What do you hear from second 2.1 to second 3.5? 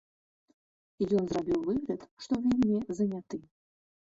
што вельмі заняты.